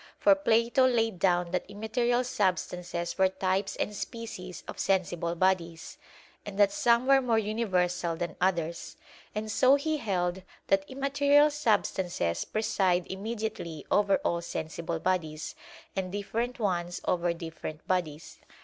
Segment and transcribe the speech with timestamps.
[0.17, 5.99] For Plato laid down that immaterial substances were types and species of sensible bodies;
[6.43, 8.97] and that some were more universal than others;
[9.35, 15.53] and so he held that immaterial substances preside immediately over all sensible bodies,
[15.95, 18.39] and different ones over different bodies.